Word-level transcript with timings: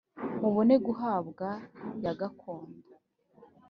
mubone 0.41 0.75
guhabwa 0.85 1.49
ya 2.03 2.13
gakondo 2.19 2.79